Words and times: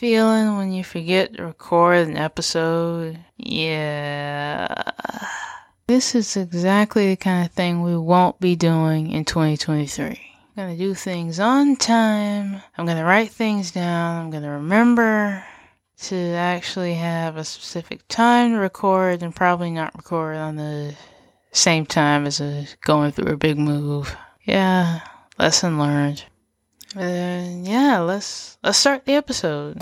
feeling 0.00 0.56
when 0.56 0.72
you 0.72 0.82
forget 0.82 1.34
to 1.34 1.44
record 1.44 2.08
an 2.08 2.16
episode? 2.16 3.18
Yeah. 3.36 4.74
This 5.88 6.14
is 6.14 6.38
exactly 6.38 7.10
the 7.10 7.16
kind 7.16 7.44
of 7.44 7.52
thing 7.52 7.82
we 7.82 7.98
won't 7.98 8.40
be 8.40 8.56
doing 8.56 9.10
in 9.10 9.26
2023. 9.26 10.06
I'm 10.06 10.16
gonna 10.56 10.78
do 10.78 10.94
things 10.94 11.38
on 11.38 11.76
time. 11.76 12.62
I'm 12.78 12.86
gonna 12.86 13.04
write 13.04 13.30
things 13.30 13.72
down. 13.72 14.24
I'm 14.24 14.30
gonna 14.30 14.52
remember 14.52 15.44
to 16.04 16.16
actually 16.16 16.94
have 16.94 17.36
a 17.36 17.44
specific 17.44 18.00
time 18.08 18.52
to 18.52 18.58
record 18.58 19.22
and 19.22 19.36
probably 19.36 19.70
not 19.70 19.94
record 19.94 20.36
on 20.36 20.56
the 20.56 20.94
same 21.52 21.84
time 21.84 22.24
as 22.24 22.40
a, 22.40 22.66
going 22.86 23.12
through 23.12 23.34
a 23.34 23.36
big 23.36 23.58
move. 23.58 24.16
Yeah, 24.44 25.00
lesson 25.38 25.78
learned. 25.78 26.24
Uh, 26.96 27.46
yeah, 27.62 28.00
let's 28.00 28.58
let's 28.64 28.76
start 28.76 29.04
the 29.04 29.12
episode. 29.12 29.76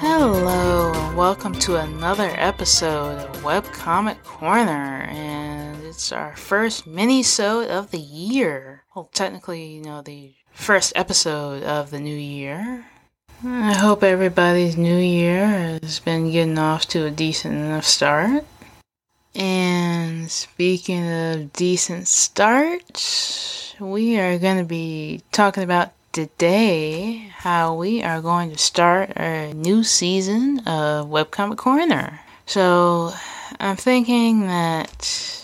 Hello, 0.00 0.92
and 0.94 1.16
welcome 1.16 1.52
to 1.60 1.76
another 1.76 2.32
episode 2.34 3.18
of 3.18 3.36
Webcomic 3.44 4.20
Corner, 4.24 5.06
and 5.10 5.83
it's 5.94 6.10
our 6.10 6.34
first 6.34 6.88
mini-sode 6.88 7.70
of 7.70 7.92
the 7.92 8.00
year. 8.00 8.82
Well, 8.96 9.08
technically, 9.14 9.76
you 9.76 9.82
know, 9.82 10.02
the 10.02 10.34
first 10.52 10.92
episode 10.96 11.62
of 11.62 11.92
the 11.92 12.00
new 12.00 12.16
year. 12.16 12.84
I 13.44 13.74
hope 13.74 14.02
everybody's 14.02 14.76
new 14.76 14.96
year 14.96 15.78
has 15.80 16.00
been 16.00 16.32
getting 16.32 16.58
off 16.58 16.86
to 16.86 17.06
a 17.06 17.12
decent 17.12 17.54
enough 17.54 17.84
start. 17.84 18.44
And 19.36 20.28
speaking 20.28 21.08
of 21.08 21.52
decent 21.52 22.08
starts, 22.08 23.76
we 23.78 24.18
are 24.18 24.36
going 24.36 24.58
to 24.58 24.64
be 24.64 25.22
talking 25.30 25.62
about 25.62 25.92
today 26.10 27.30
how 27.36 27.76
we 27.76 28.02
are 28.02 28.20
going 28.20 28.50
to 28.50 28.58
start 28.58 29.12
our 29.14 29.54
new 29.54 29.84
season 29.84 30.58
of 30.66 31.06
Webcomic 31.06 31.58
Corner. 31.58 32.18
So 32.46 33.12
I'm 33.60 33.76
thinking 33.76 34.48
that 34.48 35.42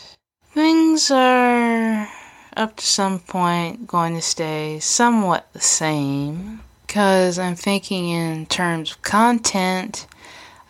things 0.61 1.11
are 1.11 2.07
up 2.55 2.77
to 2.77 2.85
some 2.85 3.19
point 3.19 3.87
going 3.87 4.15
to 4.15 4.21
stay 4.21 4.79
somewhat 4.79 5.51
the 5.55 5.61
same 5.61 6.61
because 6.87 7.39
I'm 7.39 7.55
thinking 7.55 8.11
in 8.11 8.45
terms 8.45 8.91
of 8.91 9.01
content. 9.01 10.07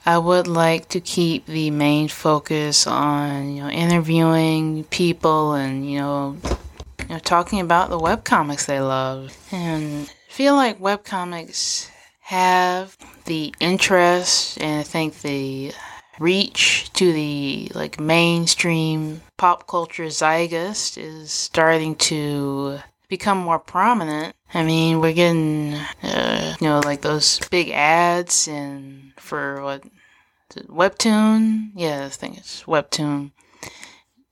I 0.07 0.17
would 0.17 0.47
like 0.47 0.89
to 0.91 1.01
keep 1.01 1.47
the 1.47 1.73
main 1.73 2.07
focus 2.07 2.87
on 2.87 3.57
you 3.57 3.63
know 3.65 3.69
interviewing 3.69 4.85
people 4.85 5.55
and 5.55 5.91
you 5.91 5.99
know 5.99 6.37
you 7.01 7.09
know, 7.09 7.19
talking 7.19 7.59
about 7.59 7.91
the 7.91 7.99
webcomics 7.99 8.67
they 8.67 8.81
love. 8.81 9.37
And 9.51 10.09
feel 10.29 10.55
like 10.55 10.79
webcomics 10.79 11.91
have 12.21 12.97
the 13.25 13.53
interest 13.59 14.61
and 14.61 14.79
I 14.79 14.85
think 14.85 15.21
the 15.23 15.73
reach 16.21 16.93
to 16.93 17.13
the 17.13 17.73
like 17.75 17.99
mainstream 17.99 19.23
pop 19.37 19.67
culture 19.67 20.11
zeitgeist 20.11 20.97
is 20.97 21.33
starting 21.33 21.97
to 21.97 22.79
become 23.09 23.39
more 23.39 23.59
prominent. 23.59 24.37
I 24.55 24.63
mean, 24.63 25.01
we're 25.01 25.15
getting, 25.15 25.75
uh, 26.03 26.57
you 26.61 26.67
know, 26.67 26.81
like 26.81 27.01
those 27.01 27.41
big 27.51 27.71
ads 27.71 28.47
and 28.47 29.13
for 29.17 29.63
what, 29.63 29.83
Webtoon? 30.69 31.71
Yeah, 31.75 32.05
I 32.05 32.09
think 32.09 32.39
it's 32.39 32.65
Webtoon. 32.65 33.33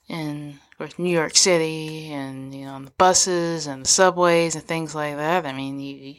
And 0.09 0.55
of 0.55 0.79
course, 0.79 0.99
New 0.99 1.11
York 1.11 1.37
City 1.37 2.13
and, 2.13 2.55
you 2.55 2.65
know, 2.67 2.73
on 2.73 2.85
the 2.85 2.91
buses 2.93 3.67
and 3.67 3.85
the 3.85 3.89
subways 3.89 4.55
and 4.55 4.65
things 4.65 4.95
like 4.95 5.17
that. 5.17 5.47
I 5.47 5.53
mean, 5.53 5.81
you, 5.81 6.15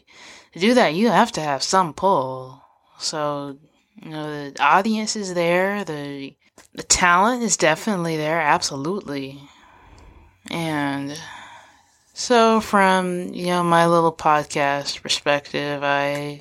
to 0.52 0.58
do 0.58 0.74
that, 0.74 0.94
you 0.94 1.08
have 1.08 1.32
to 1.32 1.40
have 1.40 1.62
some 1.62 1.92
pull. 1.92 2.62
So, 2.98 3.58
you 4.02 4.10
know, 4.10 4.50
the 4.50 4.62
audience 4.62 5.16
is 5.16 5.34
there, 5.34 5.84
the, 5.84 6.34
the 6.74 6.82
talent 6.82 7.42
is 7.42 7.56
definitely 7.56 8.16
there, 8.16 8.40
absolutely. 8.40 9.40
And 10.50 11.18
so 12.14 12.60
from, 12.60 13.28
you 13.32 13.46
know, 13.46 13.62
my 13.62 13.86
little 13.86 14.12
podcast 14.12 15.02
perspective, 15.02 15.82
I, 15.82 16.40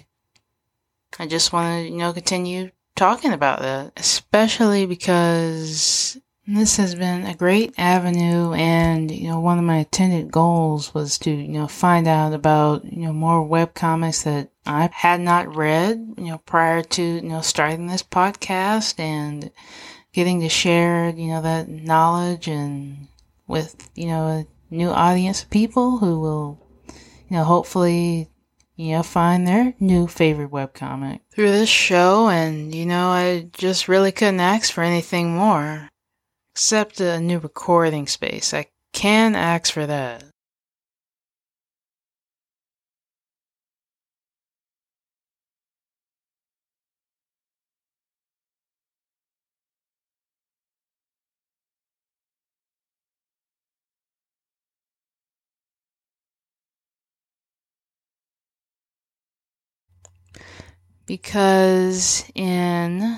I 1.17 1.27
just 1.27 1.51
want 1.51 1.83
to, 1.83 1.91
you 1.91 1.97
know, 1.97 2.13
continue 2.13 2.71
talking 2.95 3.33
about 3.33 3.61
that, 3.61 3.93
especially 3.97 4.85
because 4.85 6.17
this 6.55 6.77
has 6.77 6.95
been 6.95 7.25
a 7.25 7.35
great 7.35 7.75
avenue, 7.77 8.53
and 8.53 9.11
you 9.11 9.27
know, 9.27 9.39
one 9.39 9.59
of 9.59 9.63
my 9.63 9.77
intended 9.77 10.31
goals 10.31 10.93
was 10.93 11.19
to 11.19 11.29
you 11.31 11.47
know 11.47 11.67
find 11.67 12.07
out 12.07 12.33
about 12.33 12.85
you 12.85 13.05
know 13.05 13.13
more 13.13 13.43
web 13.43 13.75
comics 13.75 14.23
that 14.23 14.49
I 14.65 14.89
had 14.91 15.21
not 15.21 15.55
read 15.55 16.15
you 16.17 16.25
know 16.25 16.39
prior 16.39 16.81
to 16.81 17.03
you 17.03 17.21
know 17.21 17.41
starting 17.41 17.87
this 17.87 18.01
podcast 18.01 18.99
and 18.99 19.51
getting 20.11 20.39
to 20.41 20.49
share 20.49 21.09
you 21.09 21.27
know 21.27 21.41
that 21.41 21.69
knowledge 21.69 22.47
and 22.47 23.07
with 23.47 23.89
you 23.95 24.07
know 24.07 24.27
a 24.27 24.47
new 24.73 24.89
audience 24.89 25.43
of 25.43 25.49
people 25.51 25.99
who 25.99 26.19
will 26.19 26.59
you 27.29 27.37
know 27.37 27.43
hopefully 27.43 28.29
you 28.75 28.93
know, 28.93 29.03
find 29.03 29.45
their 29.45 29.73
new 29.81 30.07
favorite 30.07 30.51
webcomic 30.51 31.19
through 31.31 31.51
this 31.51 31.67
show, 31.67 32.29
and 32.29 32.73
you 32.73 32.85
know, 32.85 33.09
I 33.09 33.49
just 33.51 33.89
really 33.89 34.13
couldn't 34.13 34.39
ask 34.39 34.71
for 34.71 34.83
anything 34.83 35.35
more 35.35 35.89
except 36.59 36.99
a 36.99 37.21
new 37.21 37.39
recording 37.39 38.05
space. 38.05 38.53
I 38.53 38.65
can 38.91 39.33
ask 39.33 39.71
for 39.71 39.87
that. 39.87 40.25
Because 61.05 62.29
in 62.35 63.17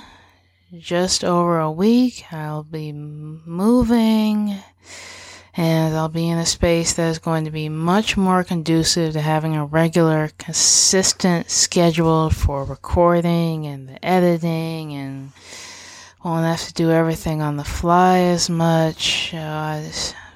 just 0.78 1.24
over 1.24 1.60
a 1.60 1.72
week. 1.72 2.26
I'll 2.32 2.64
be 2.64 2.92
moving 2.94 4.56
and 5.54 5.96
I'll 5.96 6.08
be 6.08 6.30
in 6.30 6.38
a 6.38 6.46
space 6.46 6.94
that 6.94 7.10
is 7.10 7.20
going 7.20 7.44
to 7.44 7.52
be 7.52 7.68
much 7.68 8.16
more 8.16 8.44
conducive 8.44 9.14
to 9.14 9.22
having 9.22 9.56
a 9.56 9.66
regular, 9.66 10.32
consistent 10.38 11.50
schedule 11.50 12.30
for 12.30 12.64
recording 12.64 13.68
and 13.68 13.90
the 13.90 14.06
editing 14.06 14.94
and 14.94 15.32
won't 16.24 16.46
have 16.46 16.66
to 16.68 16.74
do 16.74 16.90
everything 16.90 17.42
on 17.42 17.58
the 17.58 17.66
fly 17.66 18.20
as 18.20 18.50
much. 18.50 19.34
Uh, 19.34 19.82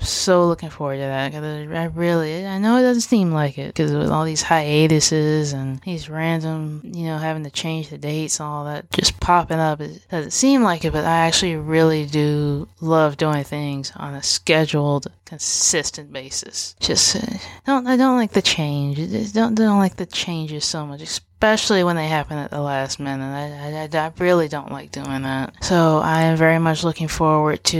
so 0.06 0.48
looking 0.48 0.70
forward 0.70 0.96
to 0.96 1.02
that 1.02 1.32
because 1.32 1.44
I 1.44 1.86
really, 1.86 2.46
I 2.46 2.58
know 2.58 2.78
it 2.78 2.84
doesn't 2.84 3.02
seem 3.02 3.32
like 3.32 3.58
it 3.58 3.68
because 3.68 3.92
with 3.92 4.10
all 4.10 4.26
these 4.26 4.42
hiatuses 4.42 5.54
and 5.54 5.80
these 5.82 6.10
random, 6.10 6.82
you 6.84 7.06
know, 7.06 7.18
having 7.18 7.44
to 7.44 7.50
change 7.50 7.90
the 7.90 7.98
dates 7.98 8.40
and 8.40 8.48
all 8.48 8.66
that 8.66 8.90
just 8.92 9.20
popping 9.20 9.60
up, 9.60 9.82
it 9.82 10.02
doesn't 10.10 10.32
seem 10.32 10.64
like 10.64 10.86
it, 10.86 10.94
but 10.94 11.06
I 11.06 11.28
actually 11.28 11.56
really 11.56 12.06
do 12.06 12.68
love 12.82 13.18
doing 13.18 13.44
things 13.44 13.92
on 13.96 14.14
a 14.14 14.24
scheduled, 14.24 15.08
consistent 15.26 16.14
basis. 16.14 16.76
Just 16.80 17.16
uh, 17.16 17.38
don't, 17.66 17.88
I 17.88 17.98
don't 17.98 18.18
like 18.18 18.32
the 18.32 18.42
change. 18.42 19.34
Don't, 19.34 19.56
don't 19.56 19.80
like 19.80 19.96
the 19.96 20.06
changes 20.06 20.66
so 20.66 20.86
much, 20.86 21.02
especially 21.02 21.84
when 21.84 21.96
they 21.96 22.08
happen 22.08 22.38
at 22.38 22.52
the 22.52 22.62
last 22.62 23.00
minute. 23.00 23.24
I, 23.24 24.00
I, 24.00 24.06
I, 24.06 24.12
really 24.18 24.48
don't 24.48 24.72
like 24.72 24.92
doing 24.92 25.24
that. 25.24 25.64
So 25.64 26.00
I 26.00 26.24
am 26.24 26.38
very 26.38 26.60
much 26.60 26.84
looking 26.84 27.08
forward 27.08 27.64
to 27.66 27.78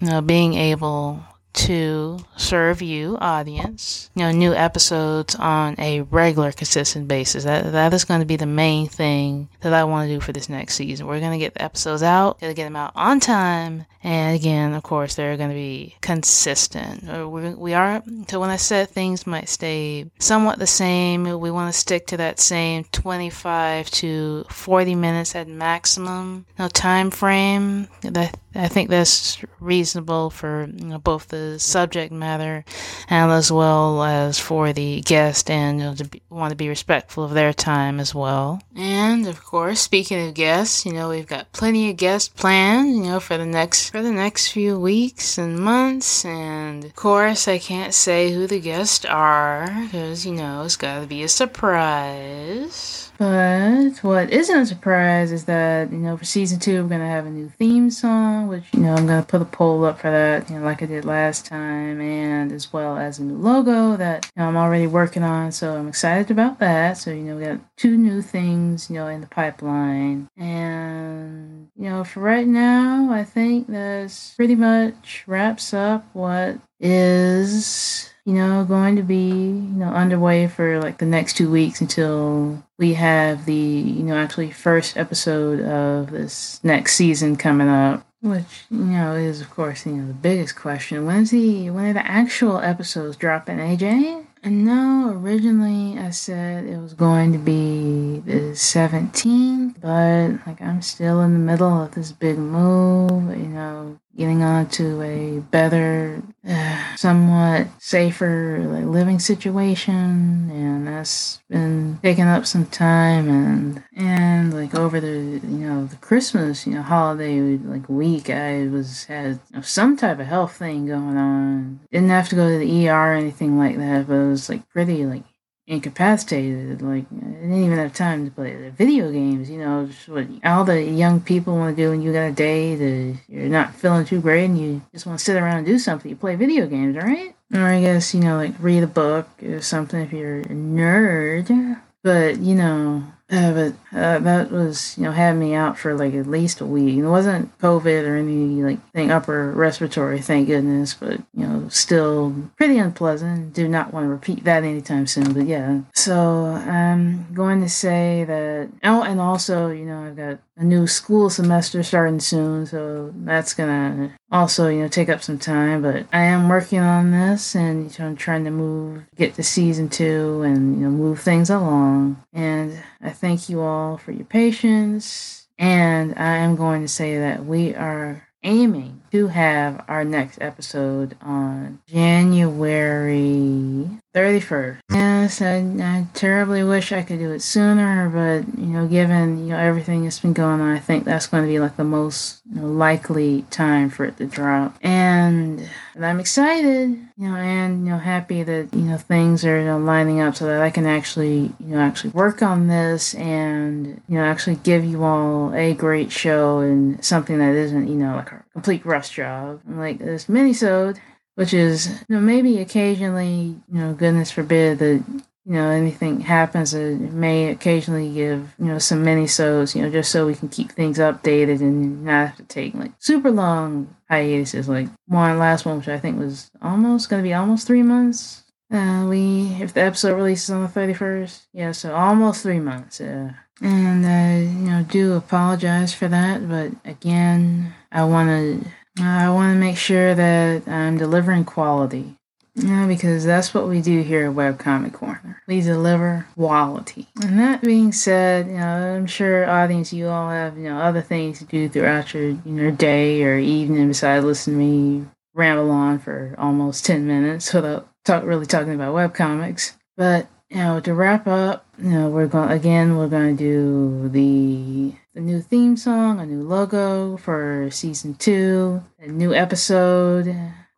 you 0.00 0.06
know, 0.06 0.20
being 0.20 0.54
able 0.54 1.22
to 1.56 2.18
serve 2.36 2.82
you 2.82 3.16
audience. 3.20 4.10
You 4.14 4.22
know 4.24 4.30
new 4.30 4.54
episodes 4.54 5.34
on 5.34 5.74
a 5.78 6.02
regular 6.02 6.52
consistent 6.52 7.08
basis. 7.08 7.44
That 7.44 7.72
that 7.72 7.92
is 7.92 8.04
going 8.04 8.20
to 8.20 8.26
be 8.26 8.36
the 8.36 8.46
main 8.46 8.88
thing 8.88 9.48
that 9.60 9.72
i 9.72 9.84
want 9.84 10.08
to 10.08 10.14
do 10.14 10.20
for 10.20 10.32
this 10.32 10.48
next 10.48 10.74
season. 10.74 11.06
We're 11.06 11.20
going 11.20 11.32
to 11.32 11.38
get 11.38 11.54
the 11.54 11.62
episodes 11.62 12.02
out 12.02 12.40
going 12.40 12.54
to 12.54 12.56
get 12.56 12.64
them 12.64 12.76
out 12.76 12.92
on 12.94 13.20
time 13.20 13.86
and 14.02 14.36
again 14.36 14.74
of 14.74 14.82
course 14.82 15.14
they're 15.14 15.36
going 15.36 15.50
to 15.50 15.54
be 15.54 15.96
consistent. 16.00 17.08
Uh, 17.08 17.28
we're, 17.28 17.54
we 17.56 17.74
are 17.74 18.02
so 18.28 18.40
when 18.40 18.50
i 18.50 18.56
said 18.56 18.88
things 18.88 19.26
might 19.26 19.48
stay 19.48 20.10
somewhat 20.18 20.58
the 20.58 20.66
same 20.66 21.24
we 21.24 21.50
want 21.50 21.72
to 21.72 21.78
stick 21.78 22.06
to 22.06 22.16
that 22.16 22.38
same 22.38 22.84
25 22.92 23.90
to 23.90 24.44
40 24.50 24.94
minutes 24.94 25.34
at 25.34 25.48
maximum 25.48 26.46
no 26.58 26.68
time 26.68 27.10
frame 27.10 27.88
that 28.02 28.38
I 28.56 28.68
think 28.68 28.90
that's 28.90 29.38
reasonable 29.60 30.30
for 30.30 30.68
you 30.74 30.86
know, 30.86 30.98
both 30.98 31.28
the 31.28 31.58
subject 31.58 32.12
matter 32.12 32.64
and 33.08 33.30
as 33.30 33.52
well 33.52 34.02
as 34.02 34.38
for 34.38 34.72
the 34.72 35.00
guest, 35.02 35.50
and 35.50 35.78
you 35.78 35.84
know, 35.84 35.94
to 35.94 36.04
be, 36.04 36.22
want 36.30 36.50
to 36.50 36.56
be 36.56 36.68
respectful 36.68 37.24
of 37.24 37.34
their 37.34 37.52
time 37.52 38.00
as 38.00 38.14
well. 38.14 38.60
And 38.74 39.26
of 39.26 39.44
course, 39.44 39.80
speaking 39.80 40.28
of 40.28 40.34
guests, 40.34 40.86
you 40.86 40.92
know 40.92 41.08
we've 41.10 41.26
got 41.26 41.52
plenty 41.52 41.90
of 41.90 41.96
guests 41.96 42.28
planned, 42.28 42.96
you 42.96 43.02
know, 43.04 43.20
for 43.20 43.36
the 43.36 43.46
next 43.46 43.90
for 43.90 44.02
the 44.02 44.12
next 44.12 44.48
few 44.48 44.78
weeks 44.78 45.38
and 45.38 45.58
months. 45.58 46.24
And 46.24 46.84
of 46.84 46.94
course, 46.94 47.48
I 47.48 47.58
can't 47.58 47.94
say 47.94 48.32
who 48.32 48.46
the 48.46 48.60
guests 48.60 49.04
are 49.04 49.68
because 49.84 50.26
you 50.26 50.32
know 50.32 50.62
it's 50.62 50.76
got 50.76 51.00
to 51.00 51.06
be 51.06 51.22
a 51.22 51.28
surprise. 51.28 53.05
But 53.18 53.92
what 54.02 54.30
isn't 54.30 54.58
a 54.58 54.66
surprise 54.66 55.32
is 55.32 55.44
that, 55.44 55.90
you 55.90 55.98
know, 55.98 56.16
for 56.16 56.24
season 56.24 56.58
two, 56.58 56.82
we're 56.82 56.88
going 56.88 57.00
to 57.00 57.06
have 57.06 57.26
a 57.26 57.30
new 57.30 57.48
theme 57.48 57.90
song, 57.90 58.48
which, 58.48 58.64
you 58.72 58.80
know, 58.80 58.94
I'm 58.94 59.06
going 59.06 59.22
to 59.22 59.26
put 59.26 59.40
a 59.40 59.46
poll 59.46 59.84
up 59.84 60.00
for 60.00 60.10
that, 60.10 60.50
you 60.50 60.58
know, 60.58 60.64
like 60.64 60.82
I 60.82 60.86
did 60.86 61.04
last 61.04 61.46
time, 61.46 62.00
and 62.00 62.52
as 62.52 62.72
well 62.72 62.98
as 62.98 63.18
a 63.18 63.24
new 63.24 63.36
logo 63.36 63.96
that 63.96 64.30
you 64.36 64.42
know, 64.42 64.48
I'm 64.48 64.56
already 64.56 64.86
working 64.86 65.22
on. 65.22 65.52
So 65.52 65.76
I'm 65.76 65.88
excited 65.88 66.30
about 66.30 66.58
that. 66.58 66.98
So, 66.98 67.10
you 67.10 67.22
know, 67.22 67.36
we 67.36 67.44
got 67.44 67.60
two 67.76 67.96
new 67.96 68.20
things, 68.20 68.90
you 68.90 68.96
know, 68.96 69.06
in 69.08 69.22
the 69.22 69.26
pipeline. 69.26 70.28
And, 70.36 71.68
you 71.76 71.88
know, 71.88 72.04
for 72.04 72.20
right 72.20 72.46
now, 72.46 73.10
I 73.10 73.24
think 73.24 73.68
that's 73.68 74.34
pretty 74.34 74.56
much 74.56 75.24
wraps 75.26 75.72
up 75.72 76.06
what 76.12 76.58
is 76.80 78.10
you 78.26 78.32
know, 78.32 78.64
going 78.64 78.96
to 78.96 79.02
be, 79.02 79.28
you 79.28 79.78
know, 79.78 79.88
underway 79.88 80.48
for 80.48 80.80
like 80.80 80.98
the 80.98 81.06
next 81.06 81.36
two 81.36 81.48
weeks 81.48 81.80
until 81.80 82.60
we 82.76 82.94
have 82.94 83.46
the, 83.46 83.54
you 83.54 84.02
know, 84.02 84.16
actually 84.16 84.50
first 84.50 84.96
episode 84.96 85.60
of 85.60 86.10
this 86.10 86.58
next 86.64 86.96
season 86.96 87.36
coming 87.36 87.68
up. 87.68 88.04
Which, 88.22 88.64
you 88.68 88.78
know, 88.78 89.14
is 89.14 89.40
of 89.40 89.50
course, 89.50 89.86
you 89.86 89.92
know, 89.92 90.08
the 90.08 90.12
biggest 90.12 90.56
question. 90.56 91.06
When's 91.06 91.30
the 91.30 91.70
when 91.70 91.86
are 91.86 91.92
the 91.92 92.04
actual 92.04 92.58
episodes 92.58 93.16
dropping, 93.16 93.58
AJ? 93.58 94.26
And 94.42 94.64
no, 94.64 95.12
originally 95.14 95.96
I 95.96 96.10
said 96.10 96.66
it 96.66 96.78
was 96.78 96.94
going 96.94 97.32
to 97.32 97.38
be 97.38 98.22
the 98.26 98.52
17th, 98.52 99.80
but 99.80 100.46
like 100.48 100.60
I'm 100.60 100.82
still 100.82 101.20
in 101.20 101.32
the 101.32 101.38
middle 101.38 101.82
of 101.82 101.94
this 101.94 102.10
big 102.10 102.38
move, 102.38 103.36
you 103.38 103.48
know, 103.48 104.00
getting 104.16 104.42
on 104.42 104.68
to 104.70 105.02
a 105.02 105.40
better, 105.40 106.22
uh, 106.48 106.96
somewhat 106.96 107.68
safer 107.78 108.60
like, 108.66 108.84
living 108.84 109.18
situation, 109.18 110.50
and 110.50 110.86
that's 110.86 111.40
been 111.48 111.98
taking 112.02 112.24
up 112.24 112.46
some 112.46 112.66
time. 112.66 113.28
And 113.28 113.82
and 113.94 114.54
like 114.54 114.74
over 114.74 115.00
the 115.00 115.40
you 115.42 115.68
know 115.68 115.86
the 115.86 115.96
Christmas 115.96 116.66
you 116.66 116.74
know 116.74 116.82
holiday 116.82 117.40
like 117.58 117.88
week, 117.88 118.30
I 118.30 118.66
was 118.68 119.04
had 119.04 119.40
you 119.50 119.56
know, 119.56 119.60
some 119.62 119.96
type 119.96 120.18
of 120.18 120.26
health 120.26 120.56
thing 120.56 120.86
going 120.86 121.16
on. 121.16 121.80
Didn't 121.92 122.10
have 122.10 122.28
to 122.30 122.36
go 122.36 122.48
to 122.48 122.58
the 122.58 122.88
ER 122.88 123.12
or 123.12 123.14
anything 123.14 123.58
like 123.58 123.76
that, 123.76 124.06
but 124.06 124.14
it 124.14 124.28
was 124.28 124.48
like 124.48 124.68
pretty 124.70 125.04
like 125.06 125.24
incapacitated. 125.66 126.82
Like 126.82 127.04
I 127.12 127.26
didn't 127.26 127.64
even 127.64 127.78
have 127.78 127.92
time 127.92 128.24
to 128.24 128.30
play 128.30 128.54
the 128.54 128.70
video 128.70 129.10
games. 129.10 129.50
You 129.50 129.58
know, 129.58 129.86
just 129.86 130.08
what 130.08 130.26
all 130.44 130.64
the 130.64 130.82
young 130.82 131.20
people 131.20 131.56
want 131.56 131.76
to 131.76 131.82
do 131.82 131.90
when 131.90 132.02
you 132.02 132.12
got 132.12 132.26
a 132.26 132.32
day 132.32 132.74
that 132.74 133.18
you're 133.28 133.48
not 133.48 133.74
feeling 133.74 134.04
too 134.04 134.20
great 134.20 134.44
and 134.44 134.58
you 134.58 134.82
just 134.92 135.06
want 135.06 135.18
to 135.18 135.24
sit 135.24 135.36
around 135.36 135.58
and 135.58 135.66
do 135.66 135.78
something. 135.78 136.08
You 136.08 136.16
play 136.16 136.36
video 136.36 136.66
games, 136.66 136.96
right? 136.96 137.34
Or 137.54 137.60
I 137.60 137.80
guess 137.80 138.14
you 138.14 138.20
know, 138.20 138.36
like 138.36 138.54
read 138.60 138.82
a 138.82 138.88
book 138.88 139.28
or 139.42 139.60
something 139.60 140.00
if 140.00 140.12
you're 140.12 140.40
a 140.40 140.44
nerd. 140.46 141.80
But 142.02 142.38
you 142.38 142.54
know, 142.54 143.04
uh, 143.28 143.52
but 143.52 143.98
uh, 143.98 144.18
that 144.20 144.52
was, 144.52 144.96
you 144.96 145.04
know, 145.04 145.10
had 145.10 145.36
me 145.36 145.54
out 145.54 145.76
for 145.76 145.94
like 145.94 146.14
at 146.14 146.26
least 146.26 146.60
a 146.60 146.66
week. 146.66 146.96
It 146.96 147.06
wasn't 147.06 147.56
COVID 147.58 148.06
or 148.06 148.16
any 148.16 148.62
like 148.62 148.92
thing 148.92 149.10
upper 149.10 149.50
respiratory, 149.50 150.20
thank 150.20 150.46
goodness, 150.46 150.94
but 150.94 151.18
you 151.34 151.46
know, 151.46 151.68
still 151.68 152.50
pretty 152.56 152.78
unpleasant. 152.78 153.52
Do 153.52 153.66
not 153.66 153.92
want 153.92 154.04
to 154.04 154.08
repeat 154.08 154.44
that 154.44 154.62
anytime 154.62 155.08
soon. 155.08 155.32
But 155.32 155.46
yeah, 155.46 155.80
so 155.94 156.46
I'm 156.46 157.32
going 157.34 157.62
to 157.62 157.68
say 157.68 158.24
that. 158.24 158.68
Oh, 158.84 159.02
and 159.02 159.20
also, 159.20 159.70
you 159.70 159.84
know, 159.86 160.04
I've 160.04 160.16
got 160.16 160.38
a 160.56 160.64
new 160.64 160.86
school 160.86 161.28
semester 161.28 161.82
starting 161.82 162.20
soon, 162.20 162.66
so 162.66 163.12
that's 163.14 163.54
gonna 163.54 164.12
also, 164.30 164.68
you 164.68 164.82
know, 164.82 164.88
take 164.88 165.08
up 165.08 165.22
some 165.22 165.38
time. 165.38 165.82
But 165.82 166.06
I 166.12 166.24
am 166.24 166.48
working 166.48 166.80
on 166.80 167.10
this, 167.10 167.54
and 167.54 167.90
you 167.90 167.98
know, 167.98 168.10
I'm 168.10 168.16
trying 168.16 168.44
to 168.44 168.50
move, 168.50 169.04
get 169.16 169.34
to 169.34 169.42
season 169.42 169.88
two, 169.88 170.42
and 170.42 170.78
you 170.78 170.86
know, 170.86 170.90
move 170.90 171.20
things 171.20 171.50
along. 171.50 172.22
And 172.32 172.78
I 173.02 173.10
thank 173.10 173.48
you 173.48 173.60
all 173.60 173.98
for 173.98 174.12
your 174.12 174.26
patience. 174.26 175.48
And 175.58 176.14
I 176.18 176.36
am 176.36 176.56
going 176.56 176.82
to 176.82 176.88
say 176.88 177.18
that 177.18 177.46
we 177.46 177.74
are 177.74 178.28
aiming 178.42 179.02
to 179.10 179.28
have 179.28 179.84
our 179.88 180.04
next 180.04 180.38
episode 180.40 181.16
on 181.20 181.80
January 181.86 183.88
31st. 184.14 184.78
Yes, 185.26 185.42
I, 185.42 185.56
I 185.56 186.06
terribly 186.14 186.62
wish 186.62 186.92
I 186.92 187.02
could 187.02 187.18
do 187.18 187.32
it 187.32 187.42
sooner, 187.42 188.08
but 188.08 188.56
you 188.56 188.66
know, 188.66 188.86
given 188.86 189.38
you 189.38 189.46
know 189.46 189.58
everything 189.58 190.04
that's 190.04 190.20
been 190.20 190.32
going 190.32 190.60
on, 190.60 190.70
I 190.70 190.78
think 190.78 191.04
that's 191.04 191.26
going 191.26 191.42
to 191.42 191.48
be 191.48 191.58
like 191.58 191.76
the 191.76 191.82
most 191.82 192.42
you 192.48 192.60
know, 192.60 192.68
likely 192.68 193.42
time 193.50 193.90
for 193.90 194.04
it 194.04 194.18
to 194.18 194.26
drop. 194.26 194.76
And, 194.82 195.68
and 195.96 196.06
I'm 196.06 196.20
excited, 196.20 196.90
you 196.90 197.28
know, 197.28 197.34
and 197.34 197.84
you 197.84 197.90
know, 197.90 197.98
happy 197.98 198.44
that 198.44 198.72
you 198.72 198.82
know 198.82 198.98
things 198.98 199.44
are 199.44 199.58
you 199.58 199.66
know, 199.66 199.78
lining 199.78 200.20
up 200.20 200.36
so 200.36 200.46
that 200.46 200.62
I 200.62 200.70
can 200.70 200.86
actually 200.86 201.50
you 201.58 201.74
know 201.74 201.80
actually 201.80 202.10
work 202.10 202.40
on 202.40 202.68
this 202.68 203.12
and 203.16 204.00
you 204.08 204.18
know 204.18 204.24
actually 204.24 204.60
give 204.62 204.84
you 204.84 205.02
all 205.02 205.52
a 205.54 205.74
great 205.74 206.12
show 206.12 206.60
and 206.60 207.04
something 207.04 207.38
that 207.40 207.52
isn't 207.52 207.88
you 207.88 207.96
know 207.96 208.14
like 208.14 208.30
a 208.30 208.44
complete 208.52 208.86
rush 208.86 209.10
job 209.10 209.60
like 209.66 209.98
this 209.98 210.26
minisode 210.26 210.98
which 211.36 211.54
is 211.54 211.86
you 212.08 212.14
know 212.16 212.20
maybe 212.20 212.58
occasionally 212.58 213.54
you 213.72 213.78
know 213.80 213.92
goodness 213.94 214.30
forbid 214.30 214.78
that 214.80 215.02
you 215.48 215.52
know 215.52 215.68
anything 215.70 216.20
happens 216.20 216.74
uh, 216.74 216.78
it 216.78 217.12
may 217.12 217.48
occasionally 217.50 218.12
give 218.12 218.52
you 218.58 218.64
know 218.66 218.78
some 218.78 219.04
mini 219.04 219.28
shows 219.28 219.76
you 219.76 219.82
know 219.82 219.90
just 219.90 220.10
so 220.10 220.26
we 220.26 220.34
can 220.34 220.48
keep 220.48 220.72
things 220.72 220.98
updated 220.98 221.60
and 221.60 222.04
not 222.04 222.28
have 222.28 222.36
to 222.36 222.42
take 222.44 222.74
like 222.74 222.90
super 222.98 223.30
long 223.30 223.94
hiatuses 224.10 224.68
like 224.68 224.88
one 225.06 225.38
last 225.38 225.64
one 225.64 225.78
which 225.78 225.88
i 225.88 225.98
think 225.98 226.18
was 226.18 226.50
almost 226.60 227.08
going 227.08 227.22
to 227.22 227.28
be 227.28 227.32
almost 227.34 227.66
three 227.66 227.82
months 227.84 228.42
uh, 228.72 229.06
we 229.08 229.46
if 229.60 229.72
the 229.74 229.80
episode 229.82 230.16
releases 230.16 230.50
on 230.50 230.62
the 230.62 230.68
31st 230.68 231.46
yeah 231.52 231.70
so 231.70 231.94
almost 231.94 232.42
three 232.42 232.58
months 232.60 232.98
Yeah. 233.00 233.34
and 233.62 234.04
i 234.04 234.40
you 234.40 234.68
know 234.70 234.82
do 234.82 235.12
apologize 235.14 235.94
for 235.94 236.08
that 236.08 236.48
but 236.48 236.72
again 236.84 237.72
i 237.92 238.02
want 238.04 238.28
to 238.30 238.68
I 238.98 239.28
want 239.30 239.54
to 239.54 239.58
make 239.58 239.76
sure 239.76 240.14
that 240.14 240.66
I'm 240.66 240.96
delivering 240.96 241.44
quality. 241.44 242.16
Yeah, 242.54 242.86
because 242.86 243.24
that's 243.24 243.52
what 243.52 243.68
we 243.68 243.82
do 243.82 244.00
here 244.00 244.30
at 244.30 244.34
Webcomic 244.34 244.94
Corner. 244.94 245.42
We 245.46 245.60
deliver 245.60 246.26
quality. 246.34 247.06
And 247.22 247.38
that 247.38 247.60
being 247.60 247.92
said, 247.92 248.46
you 248.46 248.54
know, 248.54 248.96
I'm 248.96 249.06
sure 249.06 249.48
audience 249.48 249.92
you 249.92 250.08
all 250.08 250.30
have, 250.30 250.56
you 250.56 250.64
know, 250.64 250.78
other 250.78 251.02
things 251.02 251.38
to 251.40 251.44
do 251.44 251.68
throughout 251.68 252.14
your 252.14 252.22
you 252.22 252.40
know 252.44 252.70
day 252.70 253.22
or 253.24 253.36
evening 253.36 253.88
besides 253.88 254.24
listening 254.24 254.56
to 254.56 254.64
me 254.64 255.06
ramble 255.34 255.70
on 255.70 255.98
for 255.98 256.34
almost 256.38 256.86
ten 256.86 257.06
minutes 257.06 257.52
without 257.52 257.88
talk 258.06 258.24
really 258.24 258.46
talking 258.46 258.74
about 258.74 258.94
webcomics. 258.94 259.74
But 259.98 260.26
you 260.48 260.56
know, 260.56 260.80
to 260.80 260.94
wrap 260.94 261.26
up, 261.26 261.66
you 261.78 261.90
know, 261.90 262.08
we're 262.08 262.26
going 262.26 262.50
again. 262.50 262.96
We're 262.96 263.08
going 263.08 263.36
to 263.36 263.42
do 263.42 264.08
the 264.08 264.94
the 265.16 265.22
new 265.22 265.40
theme 265.40 265.78
song, 265.78 266.20
a 266.20 266.26
new 266.26 266.42
logo 266.42 267.16
for 267.16 267.70
season 267.70 268.14
two, 268.16 268.82
a 269.00 269.06
new 269.06 269.32
episode 269.32 270.26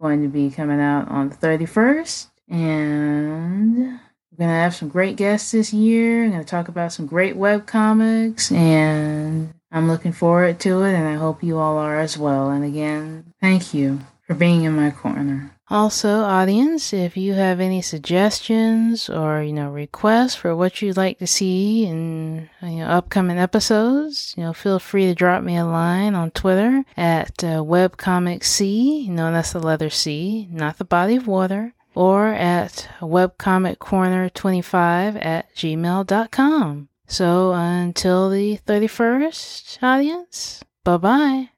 going 0.01 0.23
to 0.23 0.29
be 0.29 0.49
coming 0.49 0.79
out 0.79 1.09
on 1.09 1.29
the 1.29 1.35
thirty 1.35 1.67
first, 1.67 2.29
and 2.49 3.77
we're 3.77 4.39
going 4.39 4.49
to 4.49 4.55
have 4.55 4.77
some 4.77 4.89
great 4.89 5.17
guests 5.17 5.51
this 5.51 5.73
year. 5.73 6.23
I'm 6.23 6.31
going 6.31 6.45
to 6.45 6.49
talk 6.49 6.69
about 6.69 6.93
some 6.93 7.07
great 7.07 7.35
web 7.35 7.67
comics, 7.67 8.53
and 8.53 9.53
I'm 9.73 9.89
looking 9.89 10.13
forward 10.13 10.61
to 10.61 10.85
it, 10.85 10.95
and 10.95 11.09
I 11.09 11.15
hope 11.15 11.43
you 11.43 11.59
all 11.59 11.77
are 11.77 11.99
as 11.99 12.17
well. 12.17 12.51
And 12.51 12.65
again, 12.65 13.35
thank 13.41 13.75
you 13.75 13.99
for 14.25 14.35
being 14.35 14.63
in 14.63 14.77
my 14.77 14.93
corner. 14.93 15.51
Also, 15.71 16.23
audience, 16.23 16.95
if 16.95 17.15
you 17.17 17.35
have 17.35 17.61
any 17.61 17.81
suggestions 17.83 19.09
or 19.11 19.43
you 19.43 19.53
know 19.53 19.71
requests 19.71 20.35
for 20.35 20.57
what 20.57 20.81
you'd 20.81 20.97
like 20.97 21.19
to 21.19 21.27
see 21.27 21.85
in 21.85 22.49
you 22.63 22.79
know 22.79 22.87
upcoming 22.87 23.37
episodes, 23.39 24.33
you 24.37 24.43
know 24.43 24.55
feel 24.55 24.79
free 24.79 25.05
to 25.07 25.15
drop 25.15 25.43
me 25.43 25.57
a 25.57 25.67
line 25.67 26.15
on 26.15 26.31
Twitter 26.31 26.85
at 26.97 27.45
uh, 27.45 27.61
webcomic 27.61 28.43
You 28.61 29.13
know 29.13 29.31
that's 29.31 29.53
the 29.53 29.61
letter 29.61 29.91
C, 29.91 30.49
not 30.51 30.79
the 30.79 30.87
body 30.87 31.17
of 31.17 31.27
water, 31.27 31.75
or 31.95 32.29
at 32.29 32.89
webcomiccorner25 33.01 35.25
at 35.25 35.55
gmail.com. 35.55 36.89
So 37.07 37.53
until 37.53 38.31
the 38.31 38.59
31st, 38.67 39.83
audience, 39.83 40.65
bye 40.85 40.97
bye. 40.97 41.51